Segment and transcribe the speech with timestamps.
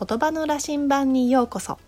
[0.00, 1.78] 言葉の羅針盤にようこそ。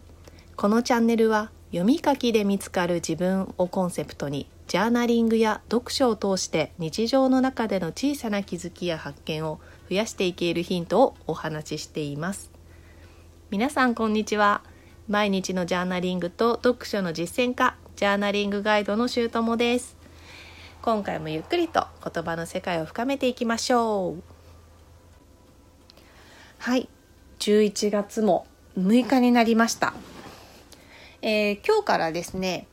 [0.56, 12.50] このチャンネルは読み書きで見つかる自分をコンセプトにジャーナリングや読書を通して日常の中での小さな気づきや発見を増やしていけるヒントをお話ししています。
[13.48, 14.60] 皆さんこんにちは。
[15.08, 19.96] 毎日のジャーナリングと読書の実践家ジャーナリングガイドのしゅうともです。
[20.82, 24.22] 今回もゆっくりと言葉の世界を深めていきましょう。
[26.58, 26.90] はい。
[27.42, 28.46] 11月も
[28.78, 29.94] 6日になりました、
[31.22, 32.68] えー、今日からですね、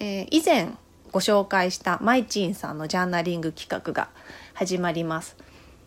[0.00, 0.70] えー、以前
[1.12, 4.08] ご紹介したマイチンさんのジャーナリング企画が
[4.54, 5.36] 始まります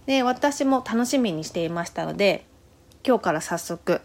[0.05, 2.45] で私も楽しみにしていましたので
[3.03, 4.01] 今日から早速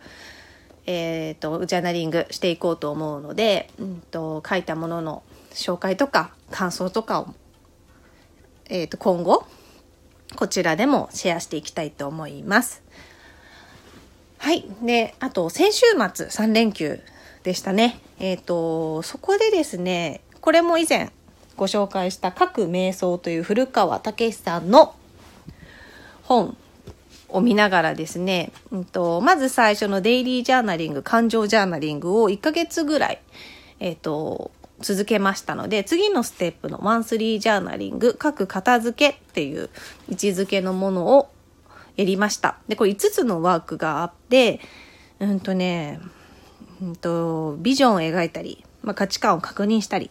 [0.85, 7.35] えーと、ジャーナリングしていこうと思うので、うんと、書いたものの紹介とか感想とかを、
[8.69, 9.47] えーと今後
[10.35, 12.83] こちらでもシェアしていきたいと思います。
[14.43, 14.65] はい。
[14.83, 16.98] で、あと、先週末3連休
[17.45, 18.01] でしたね。
[18.19, 21.12] えっ、ー、と、そこでですね、これも以前
[21.57, 24.97] ご紹介した各瞑想という古川武さんの
[26.25, 26.57] 本
[27.29, 33.21] を見ながらですね、うんと、まず最初のデイリージャーナリング、感情ジャーナリングを1ヶ月ぐらい、
[33.79, 39.71] えっ、ー、と、続けましたので、次のステップのマンスリージャーナリング、各片付けっていう
[40.11, 41.29] 位置づけのものを
[41.97, 42.57] やりました。
[42.69, 44.61] で、これ5つのワークがあって、
[45.21, 46.01] うんとね、
[46.81, 50.11] うんと、ビジョンを描いたり、まあ、価値観を確認したり、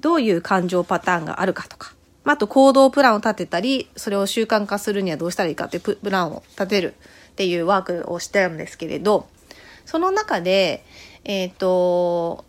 [0.00, 6.94] どういう感情パターンがあるかとか、まあ、あと行動プランを立てたり、それを習慣化するにはどうしたらいいかっていうプランを立てる
[7.32, 9.28] っていうワークをしてるんですけれど、
[9.84, 10.84] その中で、
[11.24, 12.44] えっ、ー、と、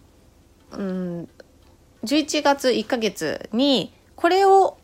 [0.72, 1.30] うん、
[2.04, 4.78] 11月1ヶ月にこれを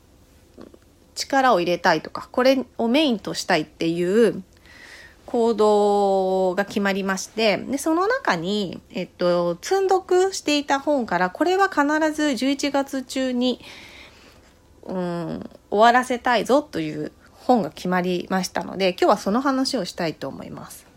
[1.15, 4.43] 力を入れたいとかこれをメインとしたいっていう
[5.25, 13.61] 行動が決まりましてでその中に、えっと、積んどくしていた本からこれは必ず11月中に、
[14.83, 20.90] うん、終わらせたいぞという本が決まりましたので今日はその話をしたいと思います。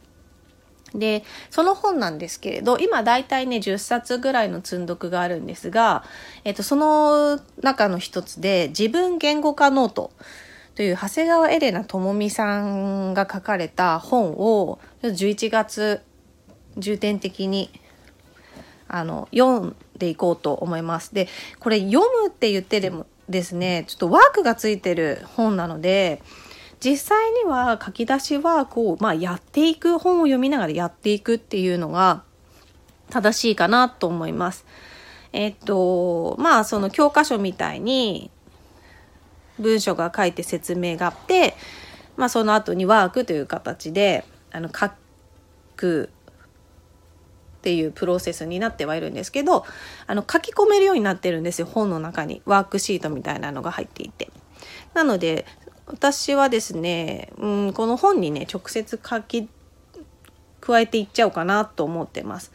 [0.94, 6.04] で、その本なんですけれど、今だいたいね、10冊ぐらいの積んどくがあるんですが、
[6.44, 10.12] えっと、その中の一つで、自分言語化ノート
[10.76, 16.00] という長谷川エレナ智美さんが書かれた本を、11月、
[16.76, 17.70] 重点的に、
[18.86, 21.14] あの、読んでいこうと思います。
[21.14, 21.28] で、
[21.58, 26.22] これ読むって言ってでもですね、ちょっとワークがついてる本なので、
[26.84, 32.24] 実際には書き出しワークを、まあ、やっていく本を読みながらやっていくっていうのが
[33.08, 34.66] 正しいかなと思います。
[35.32, 38.30] えっとまあその教科書みたいに
[39.58, 41.54] 文章が書いて説明があって、
[42.18, 44.90] まあ、その後にワークという形であの書
[45.76, 46.10] く
[47.58, 49.64] っていうプロセスになってはいるんですけど
[50.06, 54.30] あの書き込めるようになってるんですよ本の中にワークシートみたいなのが入っていて。
[54.94, 55.44] なので
[55.86, 59.48] 私はですね、うん、この本にね直接書き
[60.60, 62.52] 加えていっちゃおうかなと思ってます。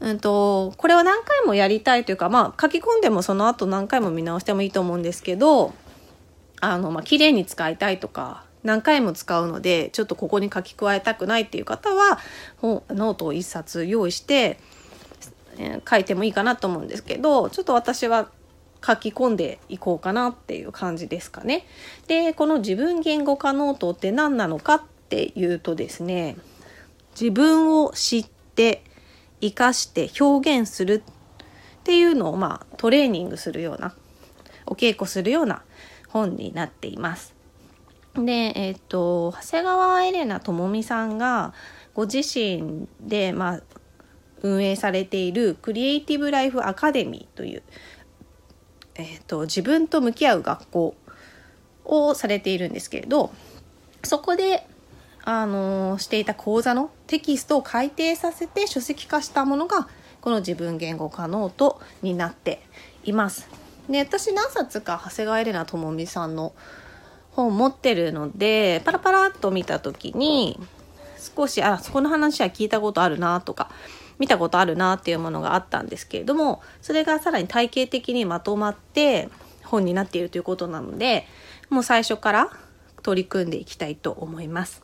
[0.00, 5.74] うんと、これは何回もやりたいというか、まあ書き込んでもその後何回も見直してもいいと思うんですけど、
[6.60, 12.18] あの、まあ綺麗に使いたいとか、何回も使うので、ちょっとここに書き加えたくないっていう方は、
[12.62, 14.58] ノートを1冊用意して、
[15.58, 18.30] えー、書いてもいいかなと思うんですけど、ちょっと私は
[18.84, 21.66] 書き込んでいこうかなっていう感じですかね。
[22.06, 26.36] で、この自分言語化ノートって何なのかっていうとですね、
[27.18, 28.84] 自分を知って
[29.40, 31.02] 生かして表現する
[31.80, 33.94] っていうのをまあトレーニングするような、
[34.66, 35.62] お稽古するような
[36.08, 37.34] 本になっています。
[38.14, 41.54] で、えっ、と、長谷川エレナ智美さんが
[41.94, 43.62] ご自身で、まあ、
[44.42, 47.62] 運営されているクリエイティブライフアカデミーという
[49.00, 50.94] えーと、自分と向き合う学校
[51.84, 53.32] をされているんですけれど
[54.04, 54.66] そこで、
[55.24, 59.88] あのー、していた講座のテキストを改訂させて書籍化したものが
[60.20, 62.62] この自分言語化ノートになって
[63.04, 63.48] います。
[63.88, 66.52] で私何冊か長谷川エレナ智美さんの
[67.32, 70.60] 本持ってるのでパラパラっと見た時に
[71.36, 73.70] 少しあそこの話は聞いたことあるなとか
[74.20, 79.30] 見たことあるなっていうものがあったんですけれどもそれがさらに体系的にまとまって
[79.64, 81.26] 本になっているということなので
[81.70, 82.50] もう最初から
[83.02, 84.82] 取り組んでいきたいと思います。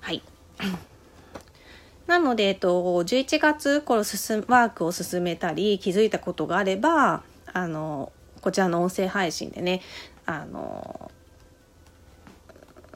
[0.00, 0.22] はい。
[2.06, 7.22] なので、えっと、11月この進ワークを進めたり気づいたことがあれば
[7.52, 9.80] あのこちらの音声配信でね
[10.26, 11.10] あの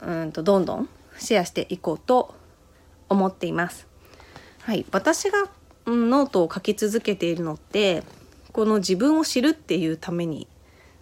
[0.01, 2.35] うんとどんどんシェアしていこうと
[3.09, 3.86] 思っています。
[4.67, 5.47] はい、私が
[5.85, 8.03] ノートを書き続けているのって
[8.51, 10.45] この自分を知るっていうために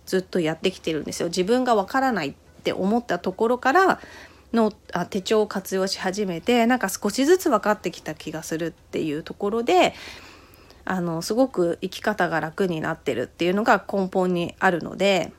[0.06, 1.30] ずっとやってきてるんですよ。
[1.30, 4.00] 自分がわからないって思ったところから
[4.54, 9.96] のあ手帳を活用し始めてなんか少しずつ分かってきた気がするっていうところで
[10.86, 15.32] あのすごく生き方が楽になってるっていうのが根本にあるので、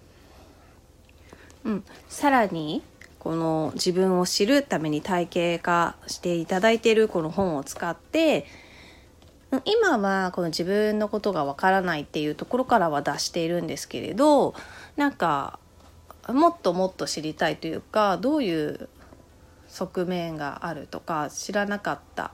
[1.63, 2.83] うん、さらに
[3.27, 8.47] この自分を知るために体系化していただいているこの本を使って
[9.65, 14.55] 今はこの自分のことがわからないっていうところからは出しているんですけれど
[14.95, 15.59] なんか
[16.29, 18.89] もっともっと知りたいというかどういう
[19.67, 22.31] 側面があるとか知らなかった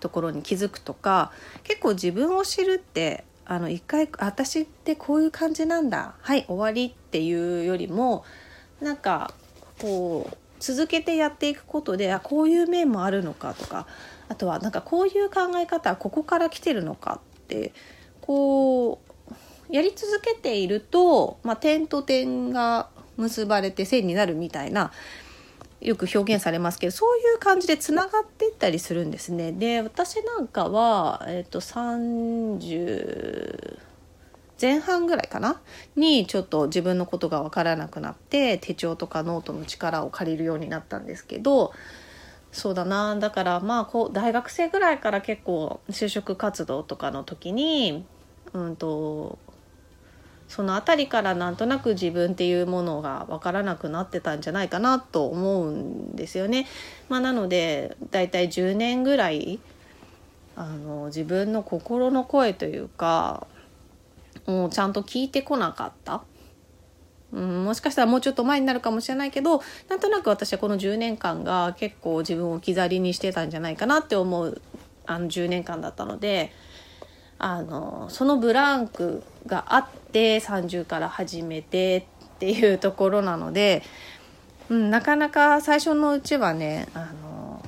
[0.00, 1.32] ところに気づくとか
[1.64, 6.14] 結構自分を知るってあの一回私ってこういう感じなんだ。
[6.20, 8.26] はい終わりっていうよりも
[8.82, 9.32] なんか
[9.80, 13.86] こう続けてやっていくことであこういう面もあるのかとか
[14.28, 17.72] あとはなんかこういう考え方はここから来てるのかって
[18.20, 19.00] こ
[19.70, 24.92] うやり続けていると、まあ、点と点が結ばれて線になるみたいな
[25.80, 29.52] よく表現されますけどそういう感じでつながっていったりするんですね。
[29.52, 31.60] で私なんかは、えーと、と
[34.60, 35.60] 前半ぐらいかな？
[35.96, 41.72] にちょっと自分のことが分からなくなって手帳とかノートの力を借りるようになったんですけど
[42.52, 48.04] そうだなだからまあこう大学生ぐらいから結構就職活動とかの時に
[48.54, 49.38] うんと
[50.48, 56.66] その辺りからなんとなく自分っていうものが分からなくなってたんじゃないかなと思うんですよね。
[57.08, 59.58] まあ、なのでだいたい10年ぐらい
[60.54, 63.46] あの自分の心の声というか
[64.46, 66.22] もうちゃんと聞いてこなかった。
[67.32, 74.62] うん、もしかしたらもうちょっと前になるかもしれないけどなんとなく私はこの10年間が結構自分を置き去りにしてたんじゃないかなって思う
[75.06, 76.52] あの10年間だったので
[77.38, 82.06] あのそのブランクがあって30から始めて
[82.36, 83.82] っていうところなので、
[84.70, 87.62] うん、なかなか最初のうちはねあの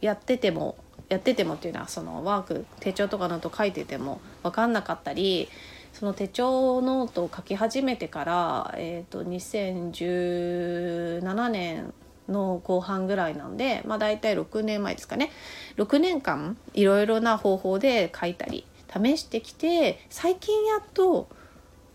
[0.00, 0.76] やってても
[1.08, 5.48] やっててもっていうのはそのワーク手帳とかのと書いてても分かんなかったり
[5.92, 11.92] その手帳ノートを書き始めてから、えーと、2017年
[12.28, 15.30] の後半ぐらいなんで、まあ、大体6年前ですかね
[15.76, 21.28] 6年間いろいろな方法で書いたり試してきて最近やっと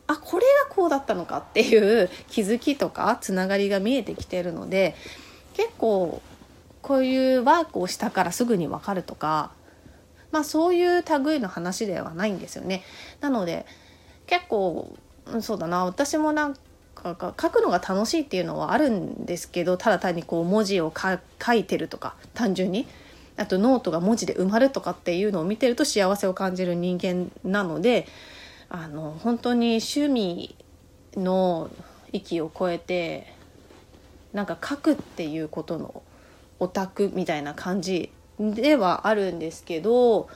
[0.07, 4.95] あこれがこうだったのかっていう 気づきとかつながりが見えてきてるので
[5.55, 6.21] 結構
[6.81, 9.51] こういうワークをしたからすぐに分かるとか
[10.31, 12.83] まあそういう類の話ではないんですよね。
[13.21, 13.65] なので
[14.27, 14.95] 結構
[15.41, 15.85] そうだな。
[15.85, 16.55] 私もなん
[16.95, 22.87] か書くのが楽しいっていうのはあるんですけどただ単にこう文字を書いてるとか単純に。
[23.37, 28.07] あとノートが文字で埋まるとかっていうのを見てると幸せを感じる人間なので
[28.69, 30.55] あの本当に趣味
[31.17, 31.69] の
[32.13, 33.33] 域を超えて
[34.33, 36.03] なんか書くっていうことの
[36.59, 40.29] オタクみたいな感じではあるんですけど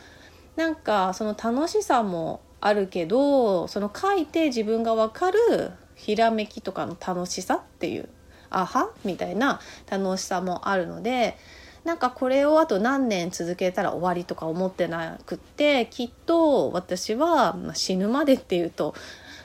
[0.55, 8.09] なんかその楽しさもあるけどその書いて自分が分かるひらめきとかの楽しさっていう
[8.49, 11.37] あはみたいな楽しさもあるので
[11.83, 18.93] なんかこれをあと何年続けたら終わりとか思ってなくってきっと私は、まあ、死ぬまでっていうと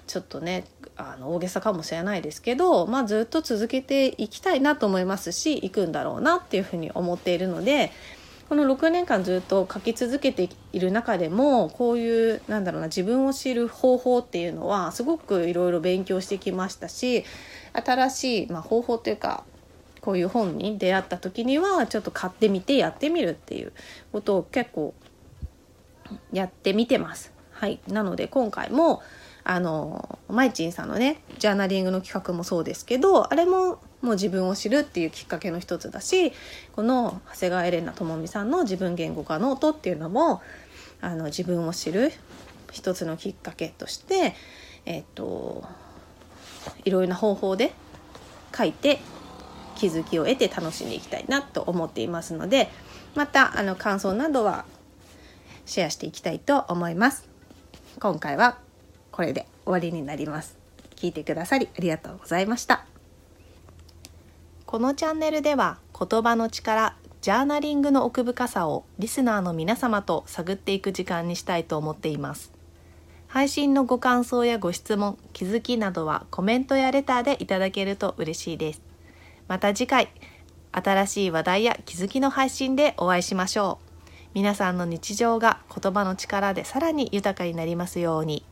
[0.07, 0.65] ちょっとね
[0.97, 7.93] あの大げさかもしれないですけど、まあ、ずっと続けていきたいなと思いますし行くんだろうなっていうふうに思っているので
[8.49, 17.25] この6年間ずっと書き続けている中でもこういうなんだろうな自分を知る方法っていうのはすごくいろいろ勉強してきましたし
[17.73, 19.45] 新しい、まあ、方法というか
[20.01, 23.73] こういう本に出会った時にはちょっと買ってみてやってみるっていう
[24.13, 24.95] ことを結構
[26.31, 27.33] やってみてます。
[27.53, 29.03] はい、なので今回も
[29.45, 36.33] あのまいちんさんのねジャーナリングの企画もそうですけどあれももう自分を知るっていうきっかけの一つだし
[36.73, 40.43] この長谷川エレナ智美さんの自分言語化ノートっていうのも
[41.01, 42.13] あの自分を知る
[42.71, 44.35] 一つのきっかけとして
[44.87, 45.65] えっ、と
[46.85, 47.73] いろいろな方法で
[48.57, 49.01] 書いて
[49.77, 52.69] 気づきを得て楽しんでいきたいなと思っていますので
[53.15, 54.67] またあの感想などは
[55.65, 57.29] シェアしていきたいと思います。
[58.01, 58.59] 今回は
[59.13, 60.59] これで終わりになります。
[60.97, 62.94] 聞いてくださりありがとうございました。
[64.75, 72.51] このチャンネルでは言葉の力ジャーナリングの奥深さをリスナーの皆様と探っていく時間にしたいと思っています。
[73.29, 78.83] 配信のご感想やご質問気づきなどはコメントやレターでいただけると嬉しいです。
[79.47, 80.09] また次回
[80.73, 84.01] 新しい話題や気づきの配信でお会いしましょう。
[84.35, 88.45] 皆さんの日常が言葉の力でさらに豊かになりますように。